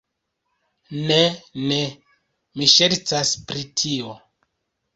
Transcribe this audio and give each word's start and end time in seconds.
Ne, 1.11 1.17
ne, 1.73 1.77
mi 2.57 2.71
ŝercas 2.77 3.37
pri 3.51 3.69
tio 3.83 4.19